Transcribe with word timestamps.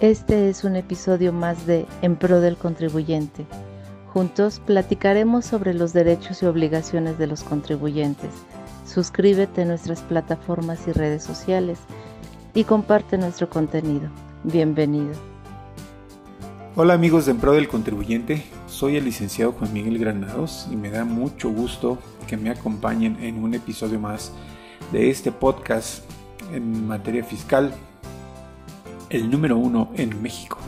Este 0.00 0.48
es 0.48 0.62
un 0.62 0.76
episodio 0.76 1.32
más 1.32 1.66
de 1.66 1.84
En 2.02 2.14
Pro 2.14 2.40
del 2.40 2.56
Contribuyente. 2.56 3.44
Juntos 4.12 4.62
platicaremos 4.64 5.44
sobre 5.44 5.74
los 5.74 5.92
derechos 5.92 6.40
y 6.40 6.46
obligaciones 6.46 7.18
de 7.18 7.26
los 7.26 7.42
contribuyentes. 7.42 8.30
Suscríbete 8.86 9.62
a 9.62 9.64
nuestras 9.64 10.02
plataformas 10.02 10.86
y 10.86 10.92
redes 10.92 11.24
sociales 11.24 11.80
y 12.54 12.62
comparte 12.62 13.18
nuestro 13.18 13.50
contenido. 13.50 14.08
Bienvenido. 14.44 15.14
Hola 16.76 16.94
amigos 16.94 17.26
de 17.26 17.32
En 17.32 17.38
Pro 17.38 17.54
del 17.54 17.66
Contribuyente, 17.66 18.44
soy 18.68 18.98
el 18.98 19.04
licenciado 19.04 19.50
Juan 19.50 19.72
Miguel 19.72 19.98
Granados 19.98 20.68
y 20.70 20.76
me 20.76 20.90
da 20.90 21.04
mucho 21.04 21.50
gusto 21.50 21.98
que 22.28 22.36
me 22.36 22.50
acompañen 22.50 23.16
en 23.20 23.42
un 23.42 23.52
episodio 23.52 23.98
más 23.98 24.30
de 24.92 25.10
este 25.10 25.32
podcast 25.32 26.04
en 26.52 26.86
materia 26.86 27.24
fiscal 27.24 27.74
el 29.10 29.30
número 29.30 29.56
uno 29.56 29.90
en 29.94 30.20
México. 30.22 30.58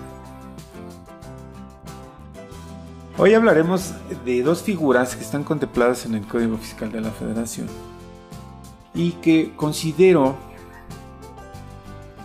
Hoy 3.19 3.35
hablaremos 3.35 3.93
de 4.25 4.43
dos 4.43 4.63
figuras 4.63 5.15
que 5.15 5.23
están 5.23 5.45
contempladas 5.45 6.07
en 6.07 6.15
el 6.15 6.27
Código 6.27 6.57
Fiscal 6.57 6.91
de 6.91 7.03
la 7.03 7.11
Federación 7.11 7.67
y 8.95 9.13
que 9.13 9.53
considero 9.57 10.37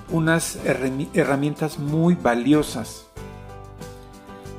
unas 0.09 0.57
herramientas 0.65 1.79
muy 1.79 2.15
valiosas, 2.15 3.07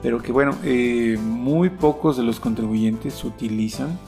pero 0.02 0.20
que 0.20 0.32
bueno, 0.32 0.56
eh, 0.62 1.16
muy 1.18 1.70
pocos 1.70 2.18
de 2.18 2.22
los 2.22 2.38
contribuyentes 2.38 3.24
utilizan. 3.24 3.98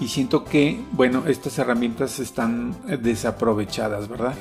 Y 0.00 0.08
siento 0.08 0.44
que, 0.44 0.82
bueno, 0.92 1.24
estas 1.26 1.58
herramientas 1.58 2.18
están 2.20 2.74
desaprovechadas, 3.02 4.08
¿verdad? 4.08 4.34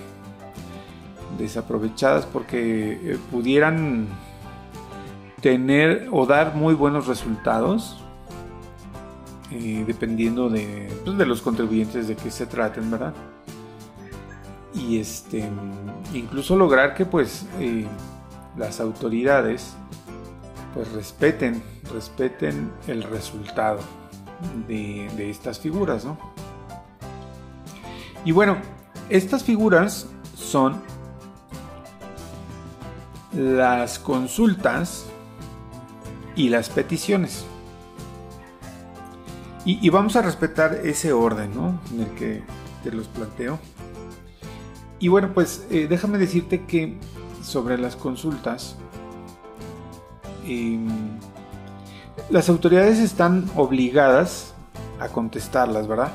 Desaprovechadas 1.39 2.25
porque 2.25 3.13
eh, 3.13 3.17
pudieran 3.31 4.07
tener 5.41 6.09
o 6.11 6.25
dar 6.25 6.55
muy 6.55 6.73
buenos 6.73 7.07
resultados 7.07 7.97
eh, 9.51 9.83
dependiendo 9.87 10.49
de, 10.49 10.93
pues, 11.03 11.17
de 11.17 11.25
los 11.25 11.41
contribuyentes 11.41 12.07
de 12.07 12.15
qué 12.15 12.29
se 12.29 12.45
traten, 12.45 12.91
¿verdad? 12.91 13.13
Y 14.75 14.99
este, 14.99 15.49
incluso 16.13 16.55
lograr 16.55 16.93
que 16.93 17.05
pues 17.05 17.47
eh, 17.59 17.87
las 18.55 18.79
autoridades 18.79 19.73
pues 20.75 20.91
respeten, 20.91 21.63
respeten 21.91 22.71
el 22.87 23.01
resultado 23.01 23.79
de, 24.67 25.09
de 25.17 25.31
estas 25.31 25.59
figuras, 25.59 26.05
¿no? 26.05 26.17
Y 28.23 28.31
bueno, 28.31 28.57
estas 29.09 29.43
figuras 29.43 30.07
son 30.35 30.75
las 33.33 33.99
consultas 33.99 35.05
y 36.35 36.49
las 36.49 36.69
peticiones. 36.69 37.45
Y, 39.65 39.87
vamos 39.89 40.15
a 40.15 40.23
respetar 40.23 40.79
ese 40.83 41.13
orden 41.13 41.53
¿no? 41.53 41.79
en 41.91 42.01
el 42.01 42.09
que 42.15 42.41
te 42.83 42.91
los 42.91 43.07
planteo. 43.07 43.59
Y 44.97 45.09
bueno, 45.09 45.31
pues 45.33 45.67
eh, 45.69 45.85
déjame 45.87 46.17
decirte 46.17 46.65
que 46.65 46.97
sobre 47.43 47.77
las 47.77 47.95
consultas, 47.95 48.77
em, 50.45 50.87
las 52.31 52.49
autoridades 52.49 52.99
están 52.99 53.49
obligadas 53.55 54.53
a 54.99 55.09
contestarlas, 55.09 55.87
¿verdad? 55.87 56.13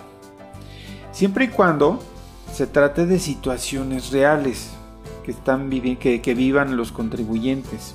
Siempre 1.13 1.45
y 1.45 1.49
cuando 1.49 2.01
se 2.53 2.67
trate 2.67 3.07
de 3.07 3.19
situaciones 3.21 4.11
reales 4.11 4.71
que, 5.25 5.33
están 5.33 5.71
que, 5.71 6.21
que 6.21 6.35
vivan 6.35 6.77
los 6.77 6.93
contribuyentes, 6.93 7.95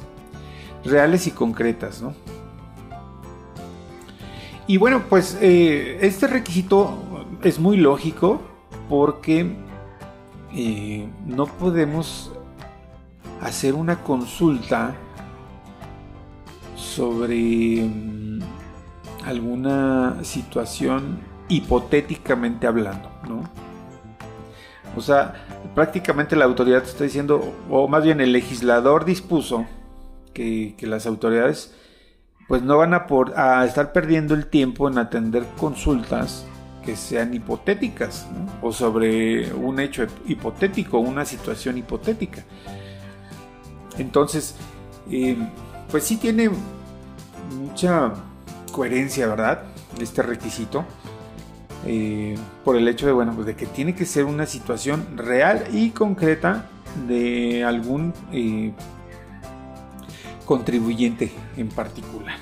reales 0.84 1.28
y 1.28 1.32
concretas, 1.32 2.02
¿no? 2.02 2.14
Y 4.68 4.78
bueno, 4.78 5.04
pues 5.10 5.38
eh, 5.42 5.98
este 6.02 6.28
requisito 6.28 7.26
es 7.42 7.60
muy 7.60 7.78
lógico 7.78 8.40
porque 8.88 9.56
eh, 10.54 11.08
no 11.26 11.46
podemos 11.48 12.32
hacer 13.42 13.74
una 13.74 14.04
consulta 14.04 14.96
sobre 16.76 17.84
mm, 17.84 18.40
alguna 19.26 20.24
situación 20.24 21.20
hipotéticamente 21.48 22.68
hablando, 22.68 23.10
¿no? 23.28 23.59
O 24.96 25.02
sea, 25.02 25.46
prácticamente 25.76 26.36
la 26.36 26.46
autoridad 26.46 26.84
está 26.84 27.04
diciendo, 27.04 27.54
o 27.70 27.88
más 27.88 28.04
bien 28.04 28.22
el 28.22 28.32
legislador 28.34 29.06
dispuso 29.06 29.66
que, 30.34 30.76
las 30.82 31.06
autoridades 31.06 31.74
pues 32.48 32.64
no 32.64 32.78
van 32.78 32.94
a, 32.94 33.06
por, 33.06 33.38
a, 33.38 33.64
estar 33.66 33.94
perdiendo 33.94 34.34
el 34.34 34.48
tiempo 34.48 34.90
en 34.90 34.98
atender 34.98 35.46
consultas 35.58 36.46
que 36.84 36.96
sean 36.96 37.34
hipotéticas 37.34 38.28
o 38.62 38.72
sobre 38.72 39.54
un 39.54 39.80
hecho 39.80 40.08
hipotético, 40.26 40.98
una 40.98 41.26
situación 41.26 41.78
hipotética. 41.78 42.44
Entonces, 44.00 44.56
eh, 45.12 45.38
pues 45.92 46.06
sí 46.06 46.18
tiene 46.18 46.50
mucha 47.60 48.14
coherencia, 48.72 49.28
¿verdad? 49.28 49.64
Este 50.00 50.24
requisito. 50.24 50.86
Eh, 51.86 52.36
por 52.66 52.76
el 52.76 52.88
hecho 52.88 53.06
de, 53.06 53.14
bueno, 53.14 53.34
pues 53.34 53.48
de 53.48 53.56
que 53.56 53.66
tiene 53.66 53.96
que 53.96 54.06
ser 54.06 54.26
una 54.26 54.46
situación 54.46 55.18
real 55.18 55.66
y 55.72 55.92
concreta 55.92 56.66
de 57.08 57.64
algún 57.64 58.14
eh, 58.34 58.74
contribuyente 60.46 61.32
en 61.56 61.70
particular, 61.70 62.38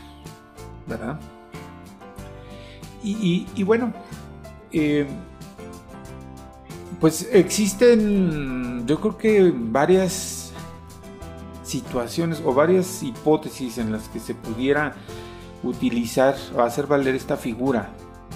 ¿verdad? 0.87 1.19
Y, 3.03 3.63
bueno, 3.63 3.93
eh, 4.71 5.07
pues 6.99 7.29
existen, 7.31 8.85
yo 8.85 8.99
creo 8.99 9.17
que 9.17 9.53
varias 9.55 10.51
situaciones 11.63 12.41
o 12.43 12.53
varias 12.53 13.01
hipótesis 13.01 13.77
en 13.77 13.93
las 13.93 14.09
que 14.09 14.19
se 14.19 14.35
pudiera 14.35 14.93
utilizar 15.63 16.35
o 16.53 16.61
hacer 16.61 16.85
valer 16.85 17.15
esta 17.15 17.37
figura 17.37 17.93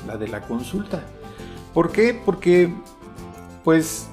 la 0.07 0.17
de 0.17 0.27
la 0.27 0.41
consulta. 0.41 1.03
¿Por 1.73 1.91
qué? 1.91 2.13
Porque, 2.13 2.73
pues, 3.63 4.07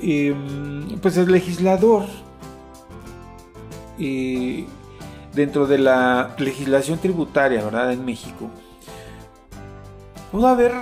em, 0.00 0.98
pues 1.00 1.16
el 1.16 1.30
legislador, 1.30 2.04
eh, 3.98 4.66
dentro 5.34 5.66
de 5.66 5.78
la 5.78 6.34
legislación 6.38 6.98
tributaria, 6.98 7.64
¿verdad? 7.64 7.92
En 7.92 8.04
México, 8.04 8.50
pudo 10.30 10.48
haber 10.48 10.72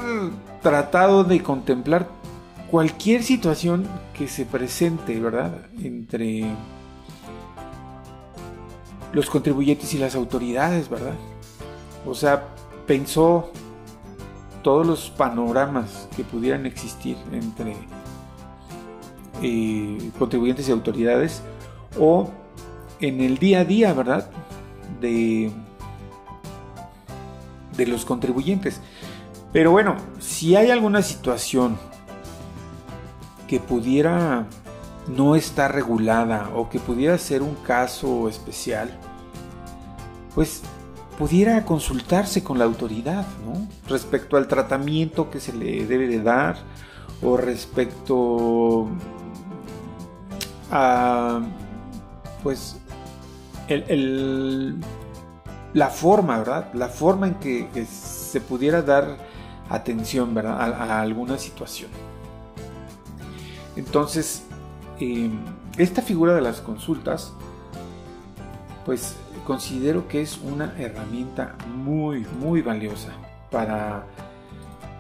tratado 0.63 1.25
de 1.25 1.43
contemplar 1.43 2.09
cualquier 2.71 3.23
situación 3.23 3.87
que 4.15 4.29
se 4.29 4.47
presente, 4.47 5.19
¿verdad? 5.21 5.67
Entre 5.83 6.47
los 9.13 9.29
contribuyentes 9.29 9.93
y 9.95 9.99
las 9.99 10.15
autoridades, 10.15 10.89
¿verdad? 10.89 11.15
O 12.07 12.15
sea, 12.15 12.45
pensó 12.87 13.53
todos 14.63 14.87
los 14.87 15.11
panoramas 15.11 16.09
que 16.17 16.25
pudieran 16.25 16.67
existir 16.67 17.17
entre 17.33 17.77
eh, 19.43 20.11
contribuyentes 20.19 20.69
y 20.69 20.73
autoridades 20.73 21.43
o 21.99 22.31
en 23.01 23.21
el 23.21 23.39
día 23.39 23.61
a 23.61 23.65
día, 23.65 23.93
¿verdad? 23.93 24.31
De, 25.01 25.51
de 27.77 27.87
los 27.87 28.05
contribuyentes. 28.05 28.81
Pero 29.53 29.71
bueno, 29.73 29.97
si 30.19 30.57
hay 30.57 30.71
alguna 30.71 31.03
situación 31.03 31.77
que 33.47 33.61
pudiera 33.61 34.47
no 35.09 35.37
estar 35.37 35.75
regulada 35.75 36.51
o 36.55 36.71
que 36.71 36.79
pudiera 36.79 37.19
ser 37.19 37.43
un 37.43 37.55
caso 37.57 38.29
especial, 38.29 38.97
pues 40.35 40.63
pudiera 41.19 41.65
consultarse 41.65 42.43
con 42.43 42.59
la 42.59 42.65
autoridad, 42.65 43.27
¿no? 43.45 43.69
Respecto 43.89 44.37
al 44.37 44.49
tratamiento 44.49 45.31
que 45.31 45.41
se 45.41 45.53
le 45.53 45.87
debe 45.87 46.09
de 46.09 46.23
dar 46.23 46.57
o 47.23 47.37
respecto 47.37 48.89
a, 50.71 51.41
pues, 52.43 52.77
la 55.75 55.89
forma, 55.89 56.39
¿verdad? 56.39 56.73
La 56.75 56.89
forma 56.89 57.29
en 57.29 57.35
que, 57.35 57.87
se 57.87 58.41
pudiera 58.41 58.83
dar 58.83 59.19
atención, 59.69 60.35
¿verdad? 60.35 60.61
A, 60.61 61.01
alguna 61.01 61.39
situación. 61.39 61.91
Entonces, 63.77 64.45
eh, 65.01 65.31
esta 65.79 66.03
figura 66.03 66.35
de 66.35 66.41
las 66.41 66.61
consultas, 66.61 67.33
pues 68.85 69.17
considero 69.47 70.09
que 70.09 70.23
es 70.23 70.39
una 70.39 70.75
herramienta 70.79 71.57
muy, 71.75 72.27
muy 72.41 72.63
valiosa 72.63 73.13
para 73.51 74.07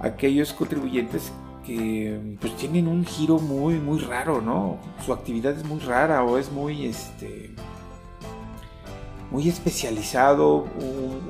aquellos 0.00 0.52
contribuyentes 0.52 1.32
que 1.64 2.36
pues 2.40 2.56
tienen 2.56 2.88
un 2.88 3.04
giro 3.04 3.38
muy 3.38 3.74
muy 3.74 4.00
raro, 4.00 4.40
¿no? 4.40 4.78
Su 5.04 5.12
actividad 5.12 5.56
es 5.56 5.64
muy 5.64 5.78
rara 5.80 6.24
o 6.24 6.38
es 6.38 6.50
muy 6.50 6.86
este 6.86 7.54
muy 9.32 9.48
especializado 9.48 10.66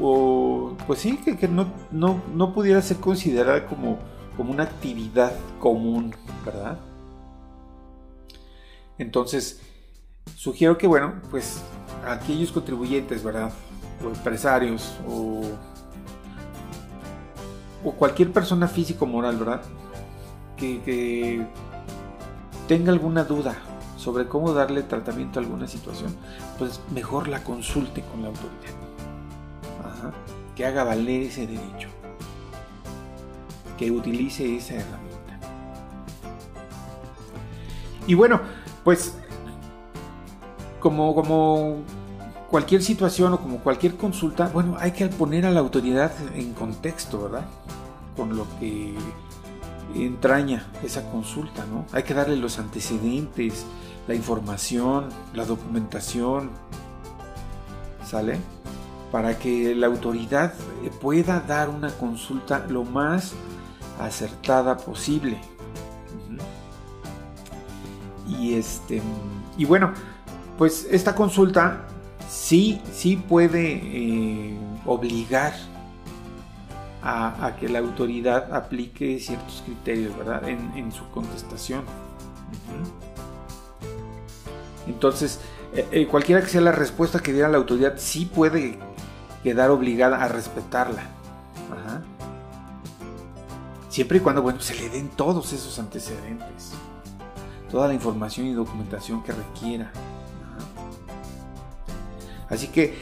o, 0.00 0.76
pues 0.88 0.98
sí 0.98 1.16
que, 1.18 1.46
no, 1.46 1.70
no, 1.92 2.52
pudiera 2.52 2.82
ser 2.82 2.96
considerada 2.96 3.64
como, 3.66 4.00
como 4.36 4.50
una 4.50 4.64
actividad 4.64 5.32
común, 5.60 6.12
¿verdad? 6.44 6.80
Entonces, 8.98 9.60
sugiero 10.34 10.76
que, 10.78 10.88
bueno, 10.88 11.14
pues 11.30 11.62
aquellos 12.06 12.52
contribuyentes, 12.52 13.22
¿verdad? 13.22 13.52
O 14.04 14.08
empresarios 14.08 14.94
o, 15.08 15.42
o 17.84 17.92
cualquier 17.92 18.32
persona 18.32 18.68
físico 18.68 19.06
moral, 19.06 19.36
¿verdad? 19.36 19.62
que 20.56 21.44
tenga 22.68 22.92
alguna 22.92 23.24
duda 23.24 23.56
sobre 24.02 24.26
cómo 24.26 24.52
darle 24.52 24.82
tratamiento 24.82 25.38
a 25.38 25.42
alguna 25.42 25.68
situación, 25.68 26.16
pues 26.58 26.80
mejor 26.92 27.28
la 27.28 27.44
consulte 27.44 28.02
con 28.02 28.22
la 28.22 28.28
autoridad. 28.28 28.72
Que 30.56 30.66
haga 30.66 30.84
valer 30.84 31.22
ese 31.22 31.46
derecho. 31.46 31.88
Que 33.78 33.90
utilice 33.90 34.56
esa 34.56 34.74
herramienta. 34.74 35.38
Y 38.06 38.14
bueno, 38.14 38.40
pues 38.82 39.16
como, 40.82 41.14
como 41.14 41.76
cualquier 42.50 42.82
situación 42.82 43.32
o 43.32 43.40
como 43.40 43.58
cualquier 43.58 43.96
consulta, 43.96 44.48
bueno, 44.48 44.76
hay 44.78 44.90
que 44.90 45.06
poner 45.06 45.46
a 45.46 45.50
la 45.50 45.60
autoridad 45.60 46.12
en 46.34 46.52
contexto, 46.52 47.22
¿verdad? 47.22 47.46
Con 48.16 48.36
lo 48.36 48.46
que 48.58 48.94
entraña 49.94 50.66
esa 50.82 51.08
consulta, 51.10 51.64
¿no? 51.66 51.86
Hay 51.92 52.02
que 52.02 52.14
darle 52.14 52.36
los 52.36 52.58
antecedentes, 52.58 53.64
la 54.08 54.14
información, 54.14 55.08
la 55.34 55.44
documentación, 55.44 56.50
¿sale? 58.04 58.38
Para 59.12 59.38
que 59.38 59.74
la 59.76 59.86
autoridad 59.86 60.52
pueda 61.00 61.40
dar 61.40 61.68
una 61.68 61.90
consulta 61.90 62.66
lo 62.68 62.84
más 62.84 63.34
acertada 64.00 64.76
posible. 64.78 65.38
Y 68.26 68.54
este 68.54 69.00
y 69.56 69.64
bueno, 69.64 69.92
pues 70.62 70.86
esta 70.92 71.16
consulta 71.16 71.80
sí, 72.30 72.80
sí 72.92 73.16
puede 73.16 73.80
eh, 73.82 74.56
obligar 74.86 75.52
a, 77.02 77.56
que 77.58 77.68
la 77.68 77.80
autoridad 77.80 78.54
aplique 78.54 79.18
ciertos 79.18 79.64
criterios, 79.66 80.16
¿verdad? 80.16 80.48
En, 80.48 80.92
su 80.92 81.04
contestación. 81.10 81.82
Entonces, 84.86 85.40
eh, 85.74 85.88
eh, 85.90 86.06
cualquiera 86.06 86.40
que 86.40 86.46
sea 86.46 86.60
la 86.60 86.70
respuesta 86.70 87.18
que 87.18 87.32
diera 87.32 87.48
la 87.48 87.58
autoridad, 87.58 87.94
sí 87.96 88.26
puede 88.26 88.78
quedar 89.42 89.72
obligada 89.72 90.22
a 90.22 90.28
respetarla. 90.28 91.02
Siempre 93.88 94.18
y 94.18 94.20
cuando, 94.20 94.42
bueno, 94.42 94.60
se 94.60 94.76
le 94.76 94.88
den 94.90 95.08
todos 95.08 95.52
esos 95.52 95.80
antecedentes, 95.80 96.70
toda 97.68 97.88
la 97.88 97.94
información 97.94 98.46
y 98.46 98.52
documentación 98.52 99.24
que 99.24 99.32
requiera. 99.32 99.90
Así 102.52 102.68
que, 102.68 102.94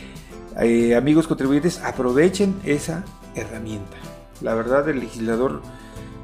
eh, 0.61 0.95
amigos 0.95 1.27
contribuyentes, 1.27 1.81
aprovechen 1.81 2.55
esa 2.65 3.05
herramienta. 3.35 3.97
La 4.41 4.55
verdad, 4.55 4.89
el 4.89 5.01
legislador, 5.01 5.61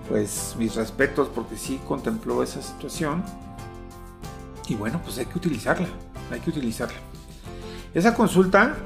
pues 0.09 0.55
mis 0.59 0.77
respetos 0.77 1.29
porque 1.35 1.57
sí 1.57 1.81
contempló 1.87 2.45
esa 2.45 2.63
situación 2.63 3.25
y 4.69 4.77
bueno, 4.77 5.01
pues 5.03 5.19
hay 5.19 5.27
que 5.27 5.39
utilizarla, 5.39 5.89
hay 6.31 6.39
que 6.39 6.51
utilizarla. 6.51 6.97
Esa 7.95 8.15
consulta 8.15 8.77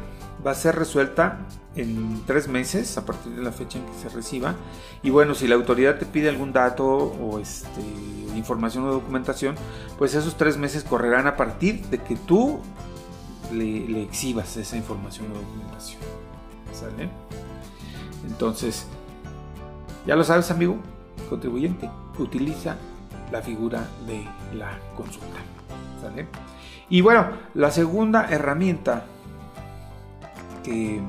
va 0.44 0.52
a 0.52 0.54
ser 0.54 0.74
resuelta 0.74 1.40
en 1.76 2.22
tres 2.26 2.48
meses 2.48 2.96
a 2.96 3.04
partir 3.04 3.32
de 3.32 3.42
la 3.42 3.52
fecha 3.52 3.78
en 3.78 3.84
que 3.84 3.92
se 3.92 4.08
reciba. 4.08 4.54
Y 5.02 5.10
bueno, 5.10 5.34
si 5.34 5.48
la 5.48 5.54
autoridad 5.54 5.98
te 5.98 6.06
pide 6.06 6.30
algún 6.30 6.52
dato 6.52 6.86
o 6.86 7.38
este, 7.38 7.82
información 8.34 8.84
o 8.84 8.92
documentación, 8.92 9.54
pues 9.98 10.14
esos 10.14 10.36
tres 10.38 10.56
meses 10.56 10.82
correrán 10.82 11.26
a 11.26 11.36
partir 11.36 11.86
de 11.86 11.98
que 11.98 12.16
tú 12.16 12.60
le, 13.52 14.02
exhibas 14.02 14.56
esa 14.56 14.76
información 14.76 15.30
o 15.32 15.34
documentación. 15.34 16.00
¿Sale? 16.72 17.08
Entonces, 18.26 18.86
ya 20.06 20.16
lo 20.16 20.24
sabes, 20.24 20.50
amigo, 20.50 20.76
contribuyente, 21.28 21.90
utiliza 22.18 22.76
la 23.30 23.42
figura 23.42 23.86
de 24.06 24.24
la 24.56 24.78
consulta. 24.96 25.38
Y 26.88 27.02
bueno, 27.02 27.28
la 27.54 27.70
segunda 27.70 28.26
herramienta 28.30 29.04
que, 30.64 31.00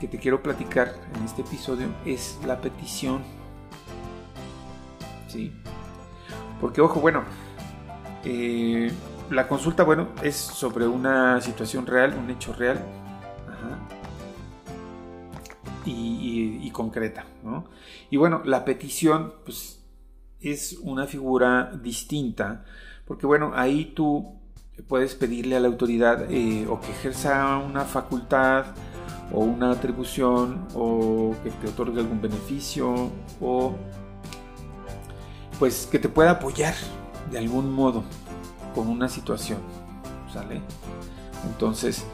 te 0.00 0.18
quiero 0.18 0.42
platicar 0.42 0.92
en 1.16 1.24
este 1.24 1.40
episodio 1.40 1.86
es 2.04 2.38
la 2.46 2.60
petición. 2.60 3.22
¿Sí? 5.28 5.50
Porque, 6.60 6.82
ojo, 6.82 7.00
bueno, 7.00 7.22
eh, 8.22 8.92
la 9.30 9.48
consulta, 9.48 9.82
bueno, 9.82 10.08
es 10.22 10.36
sobre 10.36 10.86
una 10.86 11.40
situación 11.40 11.86
real, 11.86 12.14
un 12.14 12.30
hecho 12.30 12.52
real. 12.52 12.80
Y, 15.86 16.70
concreta, 16.70 17.24
Y 18.10 18.16
bueno, 18.16 18.42
la 18.44 18.64
petición, 18.64 19.34
pues, 19.44 19.84
es 20.40 20.78
una 20.82 21.06
figura 21.06 21.72
distinta 21.82 22.64
porque 23.06 23.26
bueno, 23.26 23.52
ahí 23.54 23.92
tú 23.94 24.40
puedes 24.88 25.14
pedirle 25.14 25.56
a 25.56 25.60
la 25.60 25.68
autoridad 25.68 26.30
eh, 26.30 26.66
o 26.68 26.80
que 26.80 26.90
ejerza 26.90 27.58
una 27.58 27.84
facultad 27.84 28.66
o 29.32 29.40
una 29.40 29.70
atribución 29.70 30.66
o 30.74 31.34
que 31.42 31.50
te 31.50 31.68
otorgue 31.68 32.00
algún 32.00 32.20
beneficio 32.20 33.10
o 33.40 33.74
pues 35.58 35.86
que 35.90 35.98
te 35.98 36.08
pueda 36.08 36.32
apoyar 36.32 36.74
de 37.30 37.38
algún 37.38 37.72
modo 37.72 38.04
con 38.74 38.88
una 38.88 39.08
situación, 39.08 39.58
¿sale? 40.32 40.60
Entonces, 41.46 42.04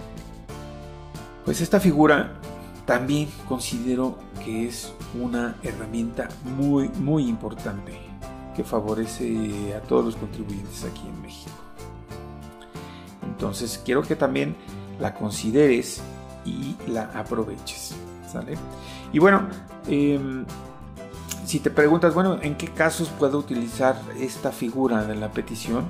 pues 1.45 1.61
esta 1.61 1.81
figura 1.81 2.35
también 2.87 3.29
considero 3.49 4.19
que 4.45 4.67
es 4.67 4.93
una 5.21 5.57
herramienta 5.62 6.29
muy 6.57 6.89
muy 6.89 7.29
importante 7.29 7.93
que 8.57 8.64
favorece 8.64 9.75
a 9.76 9.81
todos 9.81 10.05
los 10.05 10.17
contribuyentes 10.17 10.85
aquí 10.85 11.02
en 11.07 11.23
México. 11.23 11.50
Entonces 13.23 13.81
quiero 13.85 14.02
que 14.02 14.17
también 14.17 14.57
la 14.99 15.14
consideres 15.14 16.02
y 16.45 16.76
la 16.88 17.05
aproveches. 17.14 17.95
¿sale? 18.31 18.57
Y 19.12 19.19
bueno, 19.19 19.49
em, 19.88 20.45
si 21.45 21.61
te 21.61 21.71
preguntas, 21.71 22.14
bueno, 22.14 22.38
¿en 22.43 22.57
qué 22.57 22.69
casos 22.69 23.09
puedo 23.09 23.38
utilizar 23.38 24.00
esta 24.19 24.52
figura 24.52 25.05
de 25.05 25.17
la 25.17 25.31
petición? 25.33 25.85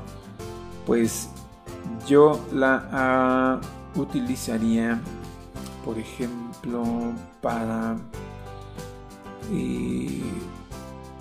Pues 0.87 1.29
yo 2.07 2.41
la 2.53 2.89
ah, 2.93 3.61
utilizaría, 3.95 5.01
por 5.85 5.99
ejemplo, 5.99 7.13
para... 7.41 7.97
Eh, 9.53 10.23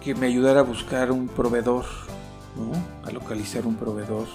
que 0.02 0.16
me 0.16 0.28
ayudara 0.28 0.62
a 0.62 0.64
buscar 0.64 1.12
un 1.12 1.28
proveedor, 1.28 1.86
a 3.06 3.12
localizar 3.12 3.66
un 3.66 3.76
proveedor, 3.76 4.28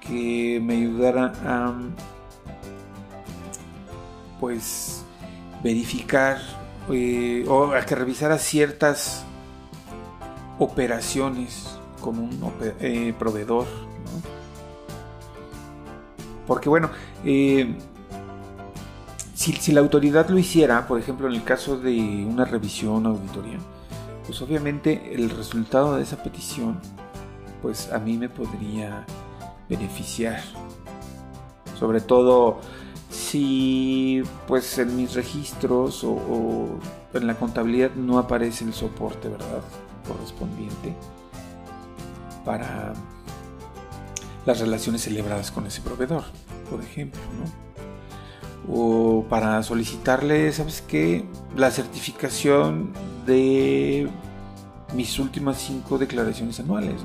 que 0.00 0.60
me 0.62 0.76
ayudara 0.76 1.32
a 1.44 1.74
pues 4.40 5.04
verificar 5.62 6.38
eh, 6.90 7.44
o 7.48 7.72
a 7.72 7.84
que 7.84 7.94
revisara 7.94 8.38
ciertas 8.38 9.24
operaciones 10.58 11.77
con 12.00 12.18
un 12.18 12.52
eh, 12.80 13.14
proveedor. 13.18 13.66
Porque 16.46 16.68
bueno, 16.68 16.90
eh, 17.24 17.76
si, 19.34 19.72
la 19.72 19.80
autoridad 19.80 20.28
lo 20.30 20.38
hiciera, 20.38 20.86
por 20.88 20.98
ejemplo 20.98 21.28
en 21.28 21.34
el 21.34 21.44
caso 21.44 21.78
de 21.78 22.26
una 22.28 22.44
revisión 22.44 23.06
o 23.06 23.10
auditoría, 23.10 23.58
pues 24.26 24.40
obviamente 24.42 25.14
el 25.14 25.30
resultado 25.30 25.96
de 25.96 26.02
esa 26.02 26.22
petición, 26.22 26.80
pues 27.62 27.92
a 27.92 27.98
mí 27.98 28.16
me 28.16 28.28
podría 28.28 29.04
beneficiar. 29.68 30.40
Sobre 31.78 32.00
todo 32.00 32.60
si 33.10 34.22
pues 34.46 34.78
en 34.78 34.96
mis 34.96 35.14
registros 35.14 36.02
o, 36.02 36.78
en 37.14 37.26
la 37.26 37.34
contabilidad 37.34 37.92
no 37.94 38.18
aparece 38.18 38.64
el 38.64 38.74
soporte, 38.74 39.28
¿verdad? 39.28 39.62
Correspondiente 40.06 40.94
para 42.48 42.94
las 44.46 44.58
relaciones 44.58 45.02
celebradas 45.02 45.50
con 45.50 45.66
ese 45.66 45.82
proveedor, 45.82 46.24
por 46.70 46.82
ejemplo, 46.82 47.20
¿no? 47.38 48.74
O 48.74 49.24
para 49.28 49.62
solicitarle, 49.62 50.50
¿sabes 50.50 50.80
qué? 50.80 51.26
La 51.58 51.70
certificación 51.70 52.94
de 53.26 54.08
mis 54.94 55.18
últimas 55.18 55.58
cinco 55.58 55.98
declaraciones 55.98 56.58
anuales. 56.58 57.02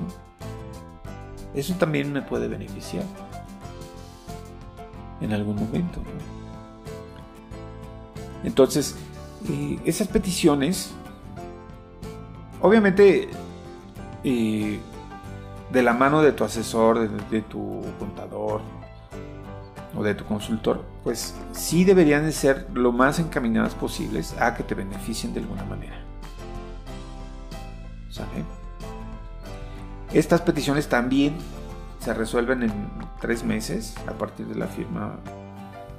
Eso 1.54 1.74
también 1.74 2.14
me 2.14 2.22
puede 2.22 2.48
beneficiar 2.48 3.04
en 5.20 5.34
algún 5.34 5.58
momento. 5.58 6.02
Entonces, 8.46 8.96
eh, 9.50 9.78
esas 9.84 10.08
peticiones, 10.08 10.92
obviamente, 12.62 13.28
eh, 14.24 14.80
de 15.74 15.82
la 15.82 15.94
mano 15.94 16.22
de 16.22 16.32
tu 16.32 16.44
asesor, 16.44 17.10
de, 17.10 17.42
tu 17.42 17.82
contador 17.98 18.62
o 19.98 20.04
de 20.04 20.14
tu 20.14 20.24
consultor, 20.24 20.86
pues 21.04 21.34
sí 21.52 21.84
deberían 21.84 22.26
de 22.26 22.32
ser 22.32 22.68
lo 22.74 22.92
más 22.92 23.18
encaminadas 23.18 23.74
posibles 23.74 24.36
a 24.40 24.54
que 24.54 24.62
te 24.62 24.76
beneficien 24.76 25.34
de 25.34 25.40
alguna 25.40 25.64
manera. 25.66 26.00
Estas 30.14 30.42
peticiones 30.42 30.88
también 30.88 31.34
se 32.00 32.14
resuelven 32.14 32.62
en 32.62 32.72
tres 33.20 33.44
meses 33.44 33.96
a 34.08 34.12
partir 34.12 34.46
de 34.46 34.54
la 34.54 34.68
firma, 34.68 35.16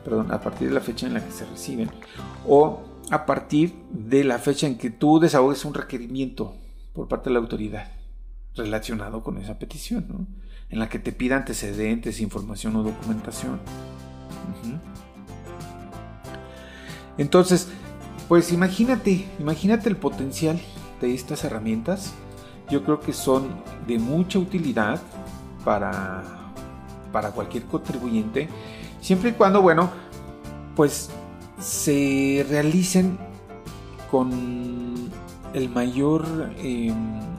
perdón, 0.04 0.30
a 0.30 0.40
partir 0.40 0.68
de 0.68 0.74
la 0.74 0.80
fecha 0.80 1.08
en 1.08 1.14
la 1.14 1.24
que 1.24 1.32
se 1.32 1.44
reciben 1.46 1.90
o 2.46 2.80
a 3.10 3.26
partir 3.26 3.74
de 3.90 4.22
la 4.22 4.38
fecha 4.38 4.68
en 4.68 4.78
que 4.78 4.90
tú 4.90 5.18
desahogues 5.18 5.64
un 5.64 5.74
requerimiento 5.74 6.54
por 6.92 7.08
parte 7.08 7.28
de 7.28 7.34
la 7.34 7.40
autoridad 7.40 7.88
relacionado 8.56 9.22
con 9.22 9.38
esa 9.38 9.58
petición, 9.58 10.06
¿no? 10.08 10.26
en 10.70 10.78
la 10.78 10.88
que 10.88 10.98
te 10.98 11.12
pida 11.12 11.36
antecedentes, 11.36 12.20
información 12.20 12.76
o 12.76 12.82
documentación. 12.82 13.60
Entonces, 17.16 17.68
pues 18.28 18.52
imagínate, 18.52 19.28
imagínate 19.38 19.88
el 19.88 19.96
potencial 19.96 20.60
de 21.00 21.14
estas 21.14 21.44
herramientas. 21.44 22.12
Yo 22.68 22.82
creo 22.82 22.98
que 22.98 23.12
son 23.12 23.62
de 23.86 23.98
mucha 23.98 24.38
utilidad 24.38 25.00
para, 25.64 26.24
para 27.12 27.30
cualquier 27.30 27.64
contribuyente, 27.64 28.48
siempre 29.00 29.30
y 29.30 29.32
cuando, 29.34 29.62
bueno, 29.62 29.90
pues 30.74 31.10
se 31.60 32.44
realicen 32.48 33.16
con 34.10 35.10
el 35.52 35.68
mayor... 35.68 36.52
Em, 36.58 37.33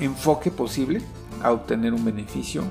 enfoque 0.00 0.50
posible 0.50 1.02
a 1.42 1.52
obtener 1.52 1.92
un 1.94 2.04
beneficio 2.04 2.62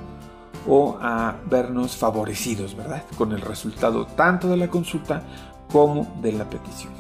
o 0.68 0.98
a 1.02 1.36
vernos 1.50 1.96
favorecidos, 1.96 2.76
¿verdad? 2.76 3.04
Con 3.18 3.32
el 3.32 3.42
resultado 3.42 4.06
tanto 4.06 4.50
de 4.50 4.58
la 4.58 4.68
consulta 4.68 5.24
como 5.72 6.18
de 6.22 6.34
la 6.34 6.50
petición. 6.50 6.94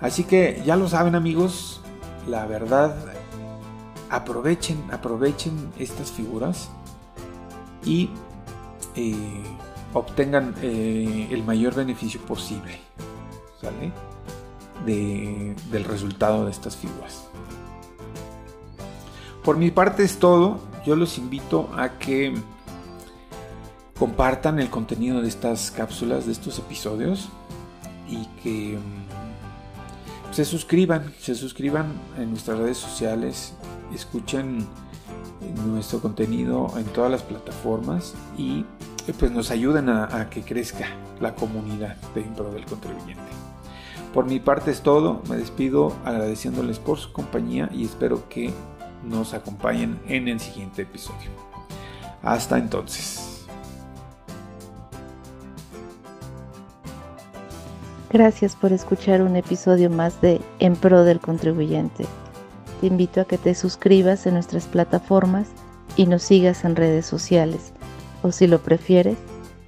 Así 0.00 0.24
que 0.24 0.62
ya 0.64 0.76
lo 0.76 0.88
saben 0.88 1.14
amigos, 1.14 1.80
la 2.26 2.46
verdad, 2.46 2.94
aprovechen, 4.10 4.82
aprovechen 4.92 5.72
estas 5.78 6.10
figuras 6.10 6.70
y 7.84 8.10
eh, 8.94 9.42
obtengan 9.92 10.54
eh, 10.62 11.28
el 11.30 11.42
mayor 11.44 11.74
beneficio 11.74 12.20
posible, 12.22 12.78
¿sale? 13.60 13.92
del 14.86 15.84
resultado 15.84 16.46
de 16.46 16.50
estas 16.50 16.76
figuras. 16.76 17.28
Por 19.48 19.56
mi 19.56 19.70
parte 19.70 20.02
es 20.02 20.18
todo. 20.18 20.58
Yo 20.84 20.94
los 20.94 21.16
invito 21.16 21.70
a 21.74 21.98
que 21.98 22.34
compartan 23.98 24.58
el 24.58 24.68
contenido 24.68 25.22
de 25.22 25.28
estas 25.28 25.70
cápsulas, 25.70 26.26
de 26.26 26.32
estos 26.32 26.58
episodios 26.58 27.30
y 28.10 28.26
que 28.42 28.76
mm, 28.76 30.34
se 30.34 30.44
suscriban, 30.44 31.14
se 31.18 31.34
suscriban 31.34 31.86
en 32.18 32.28
nuestras 32.28 32.58
redes 32.58 32.76
sociales, 32.76 33.54
escuchen 33.94 34.66
nuestro 35.66 36.00
contenido 36.00 36.70
en 36.76 36.84
todas 36.84 37.10
las 37.10 37.22
plataformas 37.22 38.12
y 38.36 38.66
eh, 39.06 39.14
pues 39.18 39.32
nos 39.32 39.50
ayuden 39.50 39.88
a, 39.88 40.28
que 40.28 40.42
crezca 40.42 40.88
la 41.20 41.34
comunidad 41.34 41.96
dentro 42.14 42.50
del 42.50 42.66
contribuyente. 42.66 43.22
Por 44.12 44.26
mi 44.26 44.40
parte 44.40 44.72
es 44.72 44.82
todo, 44.82 45.22
me 45.26 45.38
despido 45.38 45.96
agradeciéndoles 46.04 46.78
por 46.78 46.98
su 46.98 47.14
compañía 47.14 47.70
y 47.72 47.86
espero 47.86 48.28
que 48.28 48.52
nos 49.04 49.34
acompañen 49.34 50.00
en 50.06 50.28
el 50.28 50.40
siguiente 50.40 50.82
episodio. 50.82 51.30
Hasta 52.22 52.58
entonces. 52.58 53.46
Gracias 58.10 58.56
por 58.56 58.72
escuchar 58.72 59.20
un 59.20 59.36
episodio 59.36 59.90
más 59.90 60.20
de 60.22 60.40
En 60.60 60.76
Pro 60.76 61.04
del 61.04 61.20
Contribuyente. 61.20 62.06
Te 62.80 62.86
invito 62.86 63.20
a 63.20 63.24
que 63.24 63.36
te 63.36 63.54
suscribas 63.54 64.26
en 64.26 64.34
nuestras 64.34 64.66
plataformas 64.66 65.48
y 65.96 66.06
nos 66.06 66.22
sigas 66.22 66.64
en 66.64 66.76
redes 66.76 67.04
sociales. 67.04 67.72
O 68.22 68.32
si 68.32 68.46
lo 68.46 68.60
prefieres, 68.60 69.18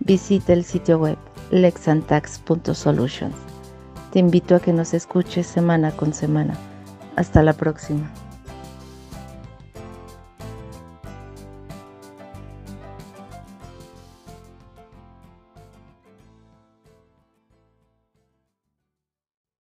visita 0.01 0.55
el 0.55 0.65
sitio 0.65 0.99
web 0.99 1.19
lexantax.solutions. 1.51 3.35
Te 4.13 4.19
invito 4.19 4.55
a 4.57 4.61
que 4.61 4.73
nos 4.73 4.95
escuches 4.95 5.47
semana 5.47 5.91
con 5.93 6.15
semana. 6.15 6.57
Hasta 7.17 7.43
la 7.43 7.53
próxima. 7.53 8.11